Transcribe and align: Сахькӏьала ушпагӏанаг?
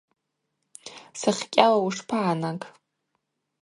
Сахькӏьала 1.19 1.79
ушпагӏанаг? 1.87 2.61